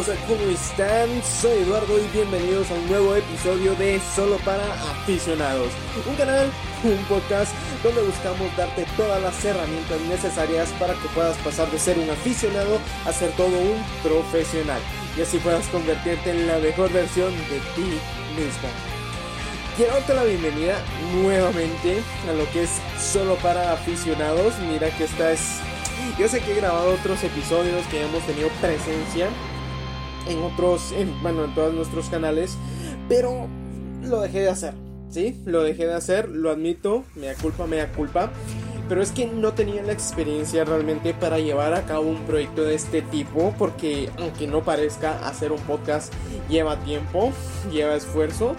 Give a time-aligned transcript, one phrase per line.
[0.00, 1.22] ¿cómo están?
[1.22, 5.68] Soy Eduardo y bienvenidos a un nuevo episodio de Solo para Aficionados.
[6.08, 6.50] Un canal,
[6.82, 7.52] un podcast
[7.82, 12.78] donde buscamos darte todas las herramientas necesarias para que puedas pasar de ser un aficionado
[13.04, 14.80] a ser todo un profesional.
[15.18, 18.00] Y así puedas convertirte en la mejor versión de ti
[18.40, 18.70] mismo.
[19.76, 20.78] Quiero darte la bienvenida
[21.12, 24.54] nuevamente a lo que es Solo para Aficionados.
[24.60, 25.58] Mira que esta es
[26.18, 29.28] yo sé que he grabado otros episodios que hemos tenido presencia
[30.28, 32.56] en otros, en, bueno, en todos nuestros canales,
[33.08, 33.48] pero
[34.02, 34.74] lo dejé de hacer,
[35.08, 35.40] ¿sí?
[35.44, 38.30] Lo dejé de hacer, lo admito, me da culpa, me da culpa,
[38.90, 42.74] pero es que no tenía la experiencia realmente para llevar a cabo un proyecto de
[42.74, 46.12] este tipo, porque aunque no parezca hacer un podcast
[46.48, 47.30] lleva tiempo,
[47.70, 48.56] lleva esfuerzo.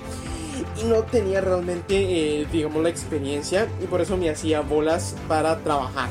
[0.82, 5.58] Y no tenía realmente, eh, digamos, la experiencia y por eso me hacía bolas para
[5.60, 6.08] trabajar.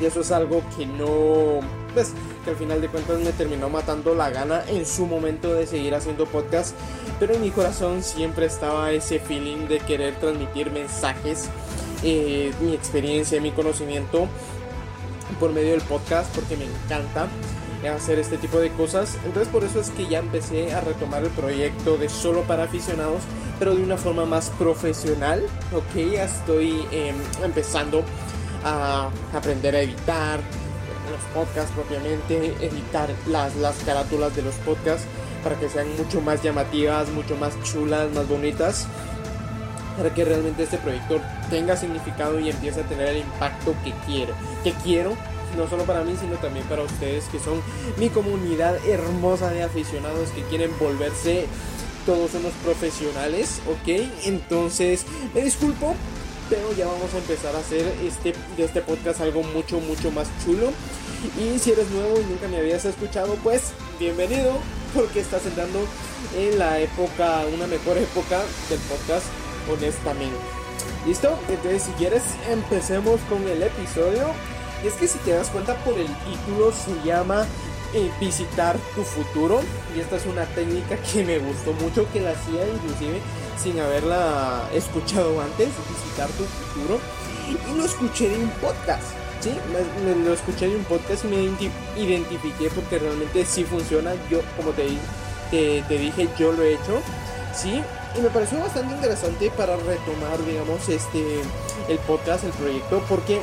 [0.00, 1.60] Y eso es algo que no,
[1.94, 2.12] pues,
[2.44, 5.94] que al final de cuentas me terminó matando la gana en su momento de seguir
[5.94, 6.74] haciendo podcast.
[7.18, 11.48] Pero en mi corazón siempre estaba ese feeling de querer transmitir mensajes,
[12.02, 14.28] eh, mi experiencia, mi conocimiento
[15.40, 17.28] por medio del podcast, porque me encanta
[17.88, 19.18] hacer este tipo de cosas.
[19.24, 23.22] Entonces por eso es que ya empecé a retomar el proyecto de solo para aficionados,
[23.58, 25.42] pero de una forma más profesional.
[25.72, 28.02] Ok, ya estoy em, empezando
[28.64, 30.40] a aprender a editar
[31.14, 35.06] los podcasts propiamente, editar las, las carátulas de los podcasts
[35.42, 38.86] para que sean mucho más llamativas, mucho más chulas, más bonitas,
[39.96, 41.20] para que realmente este proyecto
[41.50, 45.16] tenga significado y empiece a tener el impacto que quiero, que quiero
[45.56, 47.62] no solo para mí, sino también para ustedes que son
[47.96, 51.46] mi comunidad hermosa de aficionados que quieren volverse
[52.04, 54.04] todos unos profesionales, ¿ok?
[54.24, 55.94] Entonces, me disculpo
[56.50, 60.28] pero ya vamos a empezar a hacer este, de este podcast algo mucho, mucho más
[60.44, 60.72] chulo.
[61.38, 64.58] Y si eres nuevo y nunca me habías escuchado, pues bienvenido,
[64.94, 65.80] porque estás entrando
[66.36, 69.26] en la época, una mejor época del podcast,
[69.72, 70.36] honestamente.
[71.06, 71.38] ¿Listo?
[71.48, 74.26] Entonces, si quieres, empecemos con el episodio.
[74.82, 77.46] Y es que si te das cuenta por el título, se llama
[77.94, 79.60] eh, Visitar tu futuro.
[79.96, 83.20] Y esta es una técnica que me gustó mucho, que la hacía inclusive
[83.62, 87.00] sin haberla escuchado antes, visitar tu futuro.
[87.48, 89.14] Y lo escuché de un podcast,
[89.44, 89.54] ¿sí?
[90.24, 91.42] lo escuché de un podcast y me
[91.96, 94.14] identifiqué porque realmente sí funciona.
[94.30, 94.86] Yo, como te,
[95.50, 97.02] te, te dije, yo lo he hecho,
[97.54, 97.82] ¿sí?
[98.16, 101.40] Y me pareció bastante interesante para retomar, digamos, este,
[101.88, 103.40] el podcast, el proyecto, porque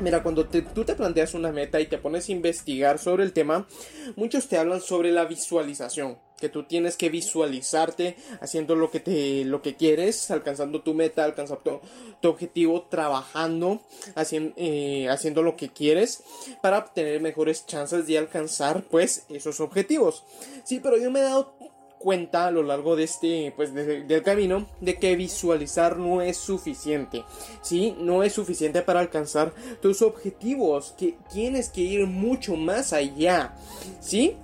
[0.00, 3.68] Mira, cuando tú te planteas una meta y te pones a investigar sobre el tema,
[4.16, 9.44] muchos te hablan sobre la visualización, que tú tienes que visualizarte haciendo lo que te
[9.44, 11.82] lo que quieres, alcanzando tu meta, alcanzando
[12.22, 13.82] tu, objetivo, trabajando,
[14.14, 16.22] haciendo, eh, haciendo lo que quieres
[16.62, 20.24] para tener mejores chances de alcanzar pues esos objetivos.
[20.64, 21.52] Sí, pero yo me he dado
[22.00, 27.24] cuenta a lo largo de este pues del camino de que visualizar no es suficiente
[27.60, 33.54] sí no es suficiente para alcanzar tus objetivos que tienes que ir mucho más allá
[34.00, 34.36] sí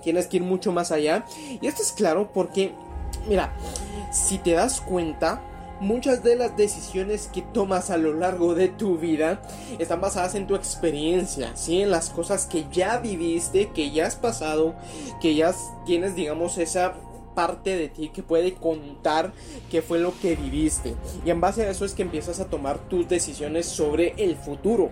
[0.00, 1.24] tienes que ir mucho más allá.
[1.60, 2.72] Y esto es claro porque
[3.28, 3.52] mira
[4.12, 5.42] si te das cuenta
[5.80, 9.40] Muchas de las decisiones que tomas a lo largo de tu vida
[9.78, 11.80] están basadas en tu experiencia, ¿sí?
[11.80, 14.74] En las cosas que ya viviste, que ya has pasado,
[15.22, 15.54] que ya
[15.86, 16.94] tienes, digamos, esa
[17.34, 19.32] parte de ti que puede contar
[19.70, 20.94] qué fue lo que viviste.
[21.24, 24.90] Y en base a eso es que empiezas a tomar tus decisiones sobre el futuro.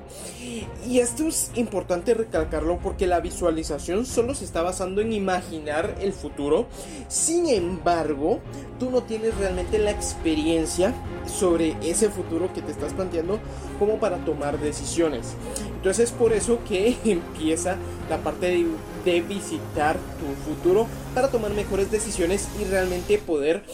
[0.87, 6.13] Y esto es importante recalcarlo porque la visualización solo se está basando en imaginar el
[6.13, 6.67] futuro.
[7.09, 8.41] Sin embargo,
[8.79, 10.95] tú no tienes realmente la experiencia
[11.27, 13.39] sobre ese futuro que te estás planteando
[13.79, 15.35] como para tomar decisiones.
[15.77, 17.77] Entonces es por eso que empieza
[18.09, 18.67] la parte de,
[19.05, 23.65] de, visitar tu futuro para tomar mejores decisiones y realmente poder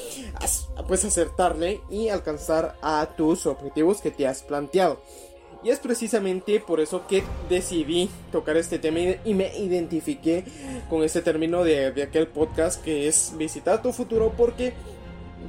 [0.87, 5.01] pues acertarle y alcanzar a tus objetivos que te has planteado.
[5.63, 10.45] Y es precisamente por eso que decidí tocar este tema y me identifiqué
[10.91, 14.75] con este término de, de aquel podcast que es visitar tu futuro porque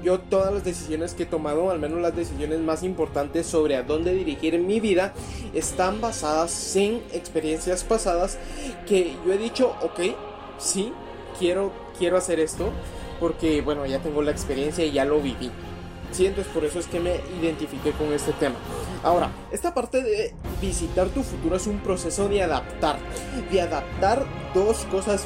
[0.04, 3.84] yo todas las decisiones que he tomado, al menos las decisiones más importantes sobre a
[3.84, 5.14] dónde dirigir mi vida,
[5.54, 8.38] están basadas en experiencias pasadas
[8.88, 10.00] que yo he dicho, ok,
[10.58, 10.94] sí,
[11.40, 12.70] quiero, quiero hacer esto,
[13.20, 15.52] porque bueno, ya tengo la experiencia y ya lo viví.
[16.12, 18.56] Sí, entonces por eso es que me identifiqué con este tema.
[19.04, 23.00] Ahora, esta parte de visitar tu futuro es un proceso de adaptar,
[23.52, 25.26] de adaptar dos cosas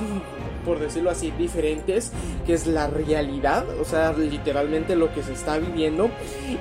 [0.66, 2.12] por decirlo así, diferentes,
[2.46, 6.10] que es la realidad, o sea, literalmente lo que se está viviendo,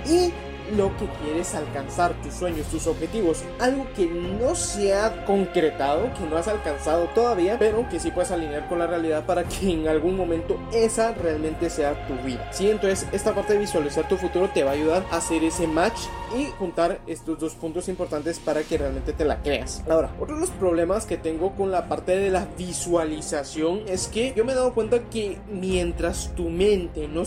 [0.06, 0.32] y
[0.76, 6.26] lo que quieres alcanzar, tus sueños, tus objetivos, algo que no se ha concretado, que
[6.28, 9.88] no has alcanzado todavía, pero que sí puedes alinear con la realidad para que en
[9.88, 12.46] algún momento esa realmente sea tu vida.
[12.52, 15.66] Sí, entonces esta parte de visualizar tu futuro te va a ayudar a hacer ese
[15.66, 15.98] match
[16.36, 19.82] y juntar estos dos puntos importantes para que realmente te la creas.
[19.88, 24.32] Ahora, otro de los problemas que tengo con la parte de la visualización es que
[24.36, 27.24] yo me he dado cuenta que mientras tu mente no,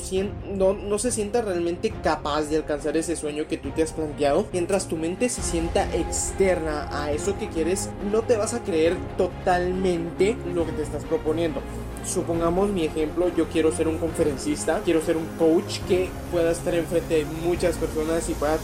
[0.56, 4.48] no, no se sienta realmente capaz de alcanzar ese sueño que tú te has planteado,
[4.52, 8.96] mientras tu mente se sienta externa a eso que quieres, no te vas a creer
[9.18, 11.62] totalmente lo que te estás proponiendo
[12.06, 16.74] supongamos mi ejemplo, yo quiero ser un conferencista, quiero ser un coach que pueda estar
[16.76, 18.58] enfrente de muchas personas y pueda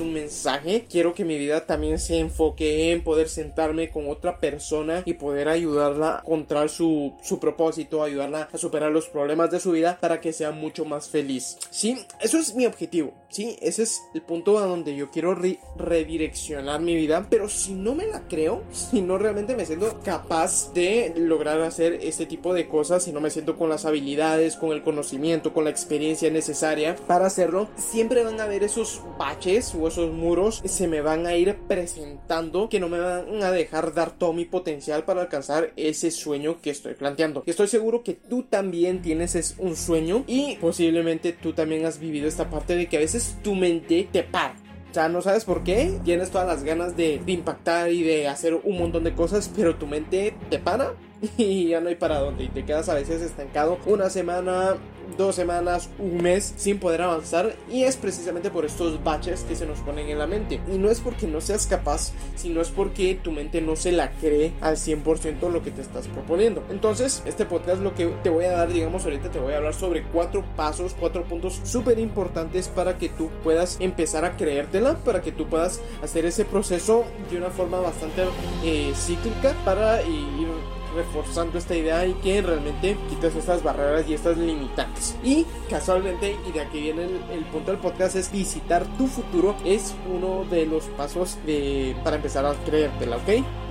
[0.00, 0.86] un mensaje.
[0.90, 5.48] Quiero que mi vida también se enfoque en poder sentarme con otra persona y poder
[5.48, 10.20] ayudarla a encontrar su, su propósito, ayudarla a superar los problemas de su vida para
[10.20, 11.58] que sea mucho más feliz.
[11.70, 13.14] Sí, eso es mi objetivo.
[13.30, 15.36] Sí, ese es el punto a donde yo quiero
[15.76, 17.28] redireccionar mi vida.
[17.30, 22.00] Pero si no me la creo, si no realmente me siento capaz de lograr hacer
[22.02, 25.64] este tipo de cosas si no me siento con las habilidades, con el conocimiento, con
[25.64, 30.68] la experiencia necesaria para hacerlo, siempre van a haber esos baches o esos muros que
[30.68, 34.44] se me van a ir presentando que no me van a dejar dar todo mi
[34.44, 37.44] potencial para alcanzar ese sueño que estoy planteando.
[37.46, 42.50] Estoy seguro que tú también tienes un sueño y posiblemente tú también has vivido esta
[42.50, 44.54] parte de que a veces tu mente te para.
[44.90, 48.26] O sea, no sabes por qué, tienes todas las ganas de, de, impactar y de
[48.26, 50.94] hacer un montón de cosas, pero tu mente te para
[51.36, 54.76] y ya no hay para dónde y te quedas a veces estancado una semana,
[55.16, 59.66] dos semanas, un mes sin poder avanzar y es precisamente por estos baches que se
[59.66, 60.60] nos ponen en la mente.
[60.72, 64.12] Y no es porque no seas capaz sino es porque tu mente no se la
[64.12, 66.64] cree al 100% lo que te estás proponiendo.
[66.70, 69.74] Entonces este podcast lo que te voy a dar digamos ahorita te voy a hablar
[69.74, 75.22] sobre cuatro pasos cuatro puntos súper importantes para que tú puedas empezar a creértela para
[75.22, 78.24] que tú puedas hacer ese proceso de una forma bastante
[78.64, 80.48] eh, cíclica para ir
[80.94, 85.16] reforzando esta idea y que realmente quites estas barreras y estas limitantes.
[85.22, 89.56] Y casualmente, y de aquí viene el, punto del podcast, es visitar tu futuro.
[89.64, 93.26] Es uno de los pasos de, para empezar a creértela, ¿ok?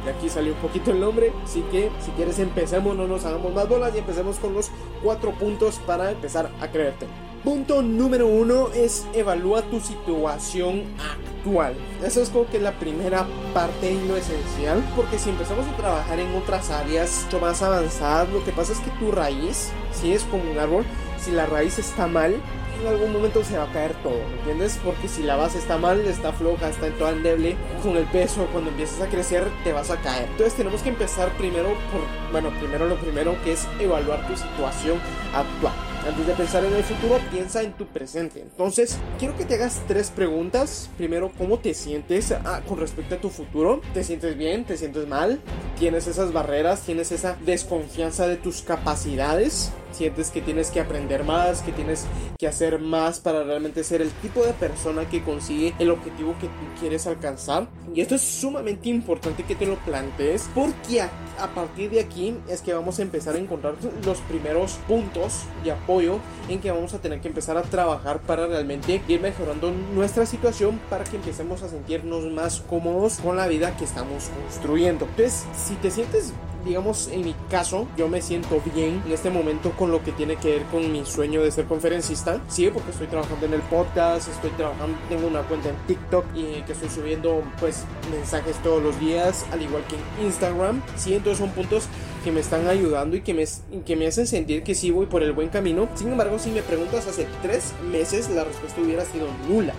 [0.05, 3.53] De aquí salió un poquito el nombre, así que si quieres empecemos, no nos hagamos
[3.53, 4.71] más bolas y empecemos con los
[5.03, 7.05] cuatro puntos para empezar a creerte.
[7.43, 11.73] Punto número uno es evalúa tu situación actual.
[12.03, 16.19] Eso es como que la primera parte y lo esencial, porque si empezamos a trabajar
[16.19, 20.23] en otras áreas mucho más avanzadas, lo que pasa es que tu raíz, si es
[20.23, 20.83] como un árbol,
[21.17, 22.35] si la raíz está mal,
[22.81, 24.77] en algún momento se va a caer todo, ¿me entiendes?
[24.83, 28.47] Porque si la base está mal, está floja, está en todo endeble, con el peso,
[28.51, 30.27] cuando empiezas a crecer, te vas a caer.
[30.31, 32.01] Entonces tenemos que empezar primero por,
[32.33, 34.99] bueno, primero lo primero que es evaluar tu situación
[35.33, 35.88] actual.
[36.07, 38.41] Antes de pensar en el futuro, piensa en tu presente.
[38.41, 40.89] Entonces, quiero que te hagas tres preguntas.
[40.97, 43.81] Primero, ¿cómo te sientes ah, con respecto a tu futuro?
[43.93, 44.63] ¿Te sientes bien?
[44.63, 45.39] ¿Te sientes mal?
[45.77, 46.81] ¿Tienes esas barreras?
[46.81, 49.71] ¿Tienes esa desconfianza de tus capacidades?
[49.91, 52.05] Sientes que tienes que aprender más, que tienes
[52.37, 56.47] que hacer más para realmente ser el tipo de persona que consigue el objetivo que
[56.47, 57.67] tú quieres alcanzar.
[57.93, 61.09] Y esto es sumamente importante que te lo plantees porque a,
[61.55, 63.75] partir de aquí es que vamos a empezar a encontrar
[64.05, 68.47] los primeros puntos de apoyo en que vamos a tener que empezar a trabajar para
[68.47, 73.75] realmente ir mejorando nuestra situación para que empecemos a sentirnos más cómodos con la vida
[73.77, 75.05] que estamos construyendo.
[75.05, 76.33] Entonces, si te sientes
[76.65, 80.35] digamos, en mi caso, yo me siento bien en este momento con lo que tiene
[80.35, 82.41] que ver con mi sueño de ser conferencista.
[82.47, 86.61] Sí, porque estoy trabajando en el podcast, estoy trabajando, tengo una cuenta en TikTok y
[86.63, 90.81] que estoy subiendo pues mensajes todos los días, al igual que en Instagram.
[90.95, 91.85] Sí, entonces son puntos
[92.23, 93.45] que me están ayudando y que me,
[93.85, 95.87] que me hacen sentir que sí voy por el buen camino.
[95.95, 99.73] Sin embargo, si me preguntas hace tres meses, la respuesta hubiera sido nula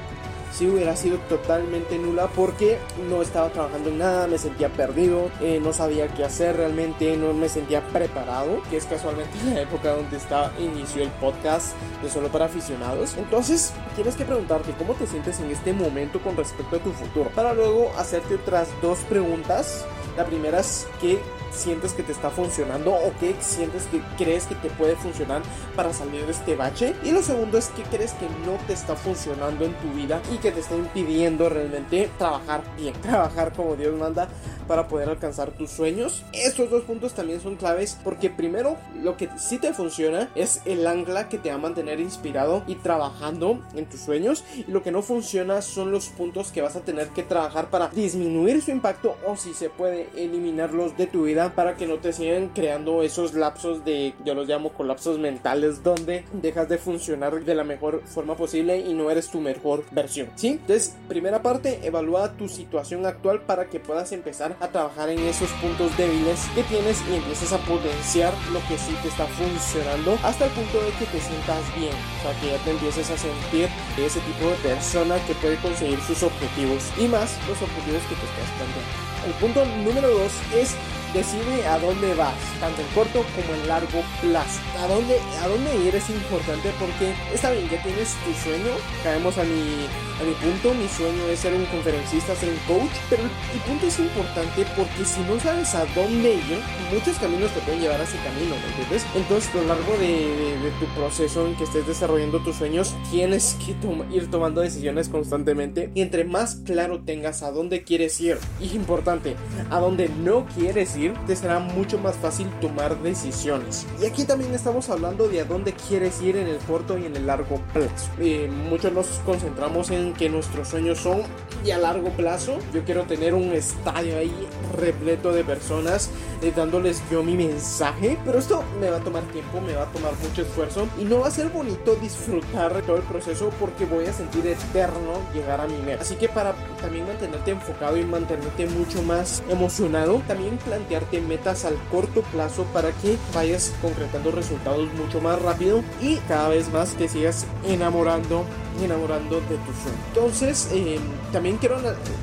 [0.52, 2.78] si hubiera sido totalmente nula porque
[3.08, 7.32] no estaba trabajando en nada, me sentía perdido, eh, no sabía qué hacer realmente, no
[7.32, 12.28] me sentía preparado, que es casualmente la época donde estaba, inició el podcast de solo
[12.28, 13.16] para aficionados.
[13.16, 17.30] Entonces, tienes que preguntarte cómo te sientes en este momento con respecto a tu futuro,
[17.34, 19.84] para luego hacerte otras dos preguntas.
[20.20, 21.18] La primera es que
[21.50, 25.40] sientes que te está funcionando o qué sientes que crees que te puede funcionar
[25.74, 26.94] para salir de este bache.
[27.04, 30.36] Y lo segundo es que crees que no te está funcionando en tu vida y
[30.36, 34.28] que te está impidiendo realmente trabajar bien, trabajar como Dios manda
[34.68, 36.22] para poder alcanzar tus sueños.
[36.32, 40.86] Estos dos puntos también son claves porque primero lo que sí te funciona es el
[40.86, 44.92] ancla que te va a mantener inspirado y trabajando en tus sueños y lo que
[44.92, 49.16] no funciona son los puntos que vas a tener que trabajar para disminuir su impacto
[49.26, 53.34] o si se puede eliminarlos de tu vida para que no te sigan creando esos
[53.34, 58.36] lapsos de yo los llamo colapsos mentales donde dejas de funcionar de la mejor forma
[58.36, 60.28] posible y no eres tu mejor versión.
[60.34, 60.48] ¿Sí?
[60.48, 65.50] Entonces, primera parte, evalúa tu situación actual para que puedas empezar a trabajar en esos
[65.62, 70.46] puntos débiles que tienes y empieces a potenciar lo que sí te está funcionando hasta
[70.46, 71.94] el punto de que te sientas bien.
[72.18, 76.00] O sea, que ya te empieces a sentir ese tipo de persona que puede conseguir
[76.00, 79.10] sus objetivos y más los objetivos que te estás planteando.
[79.26, 80.74] El punto número dos es
[81.12, 84.60] decide a dónde vas, tanto en corto como en largo plazo.
[84.78, 89.36] A dónde, a dónde ir es importante porque está bien, ya tienes tu sueño, caemos
[89.38, 89.86] a mi,
[90.20, 93.86] a mi punto, mi sueño es ser un conferencista, ser un coach, pero el punto
[93.86, 96.58] es importante porque si no sabes a dónde ir,
[96.92, 99.06] muchos caminos te pueden llevar a ese camino, ¿me entiendes?
[99.14, 103.74] Entonces, a lo largo de, tu proceso en que estés desarrollando tus sueños, tienes que
[104.14, 109.36] ir tomando decisiones constantemente y entre más claro tengas a dónde quieres ir, y importante,
[109.70, 113.86] a dónde no quieres ir, te será mucho más fácil tomar decisiones.
[114.00, 117.16] Y aquí también estamos hablando de a dónde quieres ir en el corto y en
[117.16, 118.10] el largo plazo.
[118.18, 121.22] Eh, muchos nos concentramos en que nuestros sueños son
[121.64, 122.58] y a largo plazo.
[122.74, 124.32] Yo quiero tener un estadio ahí
[124.76, 126.10] repleto de personas
[126.42, 128.18] eh, dándoles yo mi mensaje.
[128.24, 131.20] Pero esto me va a tomar tiempo, me va a tomar mucho esfuerzo y no
[131.20, 135.66] va a ser bonito disfrutar todo el proceso porque voy a sentir eterno llegar a
[135.66, 136.02] mi meta.
[136.02, 140.89] Así que para también mantenerte enfocado y mantenerte mucho más emocionado, también plantea
[141.26, 146.70] metas al corto plazo para que vayas concretando resultados mucho más rápido y cada vez
[146.72, 148.44] más te sigas enamorando
[148.82, 149.98] enamorando de tu sueño.
[150.08, 151.00] Entonces, em,
[151.32, 151.76] también quiero,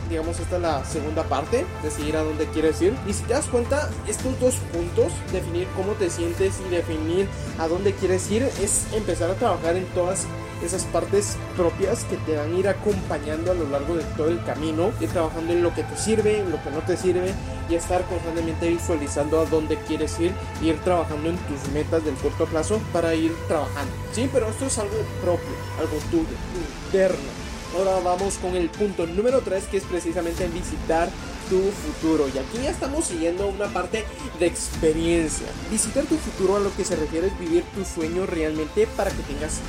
[0.09, 2.95] digamos, esta es la segunda parte, decidir a dónde quieres ir.
[3.07, 7.27] Y si te das cuenta, estos dos puntos, definir cómo te sientes y definir
[7.59, 10.25] a dónde quieres ir, es empezar a trabajar en todas
[10.63, 14.43] esas partes propias que te van a ir acompañando a lo largo de todo el
[14.43, 17.33] camino, ir trabajando en lo que te sirve, en lo que no te sirve
[17.69, 22.15] y estar constantemente visualizando a dónde quieres ir y ir trabajando en tus metas del
[22.15, 23.93] corto plazo para ir trabajando.
[24.13, 26.25] Sí, pero esto es algo propio, algo tuyo,
[26.85, 27.46] interno.
[27.75, 31.09] Ahora vamos con el punto número 3 que es precisamente visitar
[31.49, 32.27] tu futuro.
[32.33, 34.05] Y aquí ya estamos siguiendo una parte
[34.39, 35.47] de experiencia.
[35.71, 39.23] Visitar tu futuro a lo que se refiere es vivir tu sueño realmente para que
[39.23, 39.59] tengas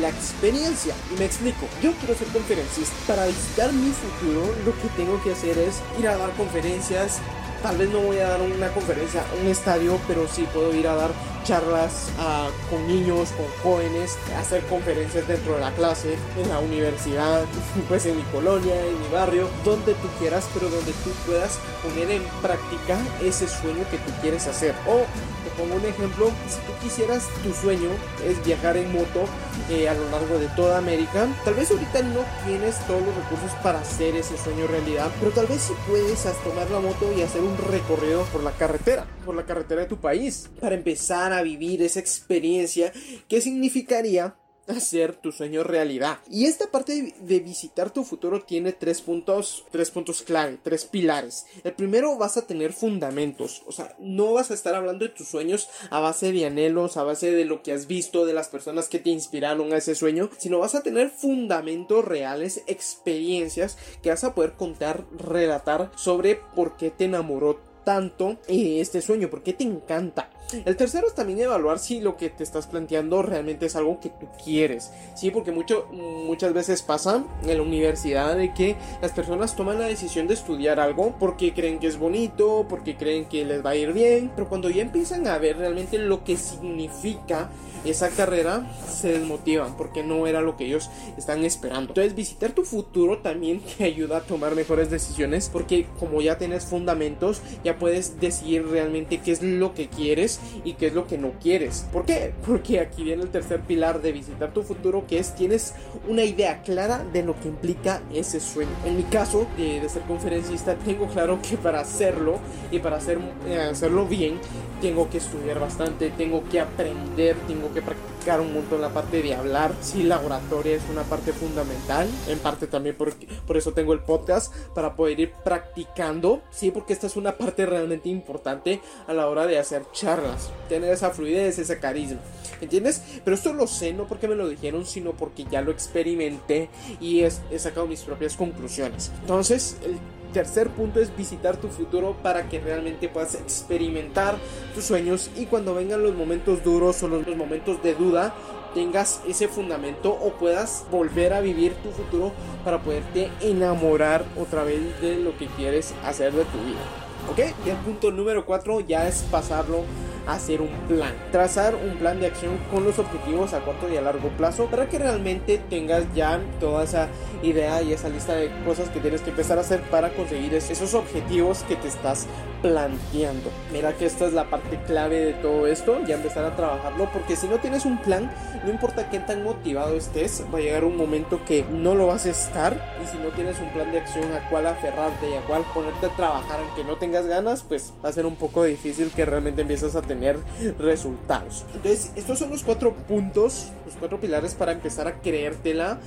[0.00, 0.94] la experiencia.
[1.14, 2.94] Y me explico, yo quiero ser conferencista.
[3.06, 7.20] Para visitar mi futuro lo que tengo que hacer es ir a dar conferencias,
[7.62, 10.94] Tal vez no voy a dar una conferencia un estadio, pero sí puedo ir a
[10.94, 11.10] dar
[11.46, 17.44] charlas ah, con niños, con jóvenes, hacer conferencias dentro de la clase, en la universidad,
[17.88, 22.10] pues en mi colonia, en mi barrio, donde tú quieras, pero donde tú puedas poner
[22.10, 24.74] en práctica ese sueño que tú quieres hacer.
[24.86, 25.04] O
[25.44, 27.90] te pongo un ejemplo, si tú quisieras, tu sueño
[28.26, 29.24] es viajar en moto
[29.70, 33.50] eh, a lo largo de toda América, tal vez ahorita no tienes todos los recursos
[33.62, 37.40] para hacer ese sueño realidad, pero tal vez sí puedes tomar la moto y hacer
[37.40, 41.82] un recorrido por la carretera, por la carretera de tu país, para empezar a vivir
[41.82, 42.92] esa experiencia
[43.28, 44.36] que significaría
[44.68, 46.18] hacer tu sueño realidad.
[46.28, 51.46] Y esta parte de, visitar tu futuro tiene tres puntos, tres puntos clave, tres pilares.
[51.64, 55.28] El primero vas a tener fundamentos, o sea, no vas a estar hablando de tus
[55.28, 58.88] sueños a base de anhelos, a base de lo que has visto, de las personas
[58.88, 64.24] que te inspiraron a ese sueño, sino vas a tener fundamentos reales, experiencias que vas
[64.24, 69.52] a poder contar, relatar sobre por qué te enamoró tanto eh, este sueño, por qué
[69.52, 70.30] te encanta.
[70.52, 74.10] El tercero es también evaluar si lo que te estás planteando realmente es algo que
[74.10, 74.92] tú quieres.
[75.14, 79.86] Sí, porque mucho, muchas veces pasa en la universidad de que las personas toman la
[79.86, 83.76] decisión de estudiar algo porque creen que es bonito, porque creen que les va a
[83.76, 87.50] ir bien, pero cuando ya empiezan a ver realmente lo que significa
[87.84, 91.90] esa carrera, se desmotivan porque no era lo que ellos están esperando.
[91.90, 96.64] Entonces, visitar tu futuro también te ayuda a tomar mejores decisiones porque como ya tienes
[96.64, 101.18] fundamentos, ya puedes decidir realmente qué es lo que quieres y qué es lo que
[101.18, 101.86] no quieres.
[101.92, 102.32] ¿Por qué?
[102.46, 105.74] Porque aquí viene el tercer pilar de visitar tu futuro, que es tienes
[106.08, 108.70] una idea clara de lo que implica ese sueño.
[108.84, 112.38] En mi caso de, de ser conferencista, tengo claro que para hacerlo
[112.70, 114.38] y para hacer, eh, hacerlo bien,
[114.80, 119.34] tengo que estudiar bastante, tengo que aprender, tengo que practicar un montón la parte de
[119.34, 119.72] hablar.
[119.80, 123.14] Sí, la oratoria es una parte fundamental, en parte también por,
[123.46, 127.66] por eso tengo el podcast, para poder ir practicando, sí, porque esta es una parte
[127.66, 130.25] realmente importante a la hora de hacer charlas,
[130.68, 132.18] tener esa fluidez, ese carisma,
[132.60, 133.02] ¿entiendes?
[133.24, 136.68] Pero esto lo sé no porque me lo dijeron, sino porque ya lo experimenté
[137.00, 139.12] y he sacado mis propias conclusiones.
[139.22, 139.98] Entonces, el
[140.32, 144.36] tercer punto es visitar tu futuro para que realmente puedas experimentar
[144.74, 148.34] tus sueños y cuando vengan los momentos duros o los momentos de duda,
[148.74, 155.00] tengas ese fundamento o puedas volver a vivir tu futuro para poderte enamorar otra vez
[155.00, 156.82] de lo que quieres hacer de tu vida.
[157.30, 157.38] ¿Ok?
[157.64, 159.84] Y el punto número 4 ya es pasarlo
[160.26, 164.00] hacer un plan, trazar un plan de acción con los objetivos a corto y a
[164.00, 167.08] largo plazo para que realmente tengas ya toda esa
[167.42, 170.94] idea y esa lista de cosas que tienes que empezar a hacer para conseguir esos
[170.94, 172.26] objetivos que te estás
[172.66, 173.50] planteando.
[173.72, 177.36] Mira que esta es la parte clave de todo esto, ya empezar a trabajarlo porque
[177.36, 178.30] si no tienes un plan,
[178.64, 182.26] no importa qué tan motivado estés, va a llegar un momento que no lo vas
[182.26, 185.42] a estar y si no tienes un plan de acción a cual aferrarte y a
[185.42, 189.10] cual ponerte a trabajar aunque no tengas ganas, pues va a ser un poco difícil
[189.14, 190.38] que realmente empieces a tener
[190.78, 191.64] resultados.
[191.74, 195.98] Entonces, estos son los cuatro puntos, los cuatro pilares para empezar a creértela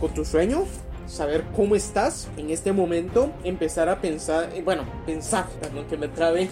[0.00, 0.64] con tu sueño,
[1.06, 6.08] saber cómo estás en este momento, empezar a pensar, eh, bueno, pensar, perdón que me
[6.08, 6.48] trabe,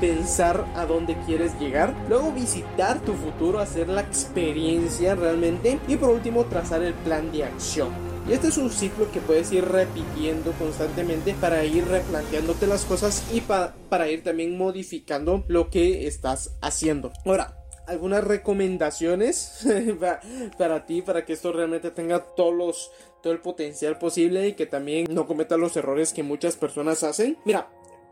[0.00, 6.10] pensar a dónde quieres llegar, luego visitar tu futuro, hacer la experiencia realmente y por
[6.10, 7.88] último trazar el plan de acción.
[8.28, 13.22] Y este es un ciclo que puedes ir repitiendo constantemente para ir replanteándote las cosas
[13.32, 17.12] y para ir también modificando lo que estás haciendo.
[17.24, 17.55] Ahora,
[17.86, 19.66] algunas recomendaciones
[20.58, 22.90] para, ti, para que esto realmente tenga todos los,
[23.22, 27.38] todo el potencial posible y que también no cometa los errores que muchas personas hacen.
[27.44, 27.68] Mira,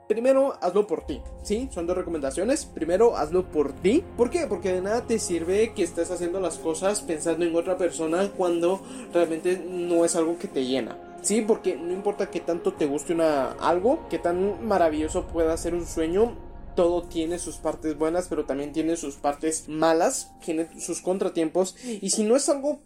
[0.07, 1.69] Primero, hazlo por ti, ¿sí?
[1.73, 2.67] Son dos recomendaciones.
[2.67, 4.05] Primero, hazlo por ti.
[4.19, 4.47] ¿Por qué?
[4.47, 8.83] Porque de nada te sirve que estés haciendo las cosas pensando en otra persona cuando
[9.15, 10.99] realmente no es algo que te llena.
[11.23, 15.73] Sí, porque no importa que tanto te guste una, algo, que tan maravilloso pueda ser
[15.73, 16.37] un sueño,
[16.75, 21.77] todo tiene sus partes buenas, pero también tiene sus partes malas, tiene sus contratiempos.
[21.85, 22.81] Y si no es algo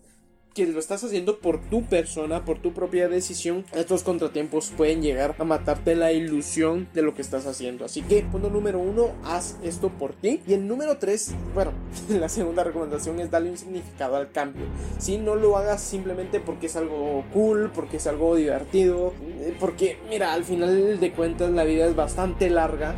[0.54, 5.36] que lo estás haciendo por tu persona, por tu propia decisión, estos contratiempos pueden llegar
[5.38, 7.84] a matarte la ilusión de lo que estás haciendo.
[7.84, 10.40] Así que, punto número uno, haz esto por ti.
[10.48, 11.72] Y el número tres, bueno,
[12.08, 14.64] la segunda recomendación es darle un significado al cambio.
[14.98, 19.98] Si no lo hagas simplemente porque es algo cool, porque es algo divertido, eh, porque,
[20.08, 22.96] mira, al final de cuentas la vida es bastante larga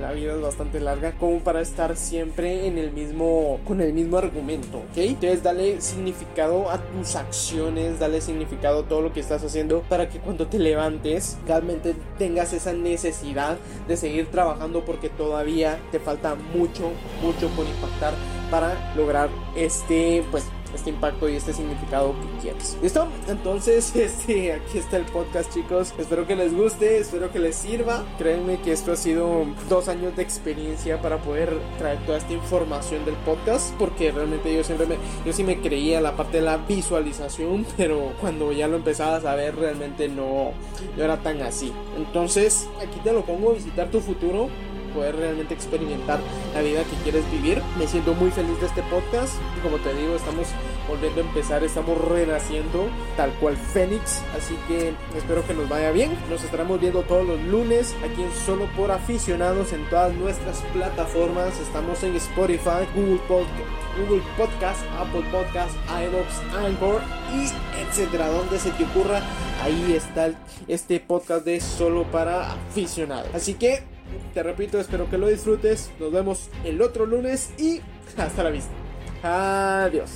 [0.00, 4.18] la vida es bastante larga como para estar siempre en el mismo con el mismo
[4.18, 4.96] argumento, ¿ok?
[4.96, 10.08] Entonces dale significado a tus acciones, dale significado a todo lo que estás haciendo para
[10.08, 16.34] que cuando te levantes realmente tengas esa necesidad de seguir trabajando porque todavía te falta
[16.34, 16.90] mucho,
[17.22, 18.14] mucho por impactar
[18.50, 22.76] para lograr este pues este impacto y este significado que quieres.
[22.82, 23.08] ¿Listo?
[23.28, 25.92] Entonces, este, aquí está el podcast, chicos.
[25.98, 28.04] Espero que les guste, espero que les sirva.
[28.18, 33.04] Créanme que esto ha sido dos años de experiencia para poder traer toda esta información
[33.04, 36.58] del podcast, porque realmente yo siempre me, yo sí me creía la parte de la
[36.58, 40.52] visualización, pero cuando ya lo empezabas a ver, realmente no,
[40.96, 41.72] no era tan así.
[41.96, 44.48] Entonces, aquí te lo pongo, visitar tu futuro
[44.96, 46.18] poder realmente experimentar
[46.54, 47.62] la vida que quieres vivir.
[47.78, 49.34] Me siento muy feliz de este podcast.
[49.62, 50.48] Como te digo, estamos
[50.88, 54.22] volviendo a empezar, estamos renaciendo tal cual Fénix.
[54.36, 56.12] Así que espero que nos vaya bien.
[56.30, 61.60] Nos estaremos viendo todos los lunes aquí en Solo por Aficionados en todas nuestras plataformas.
[61.60, 63.86] Estamos en Spotify, Google Podcast.
[63.96, 67.00] Google Podcast, Apple Podcast, iVoox, Anchor
[67.34, 67.48] y
[67.80, 68.28] etcétera.
[68.28, 69.22] Donde se te ocurra,
[69.62, 70.32] ahí está
[70.68, 73.34] este podcast de solo para aficionados.
[73.34, 73.95] Así que
[74.34, 75.90] te repito, espero que lo disfrutes.
[75.98, 77.80] Nos vemos el otro lunes y
[78.16, 78.72] hasta la vista.
[79.22, 80.10] Adiós.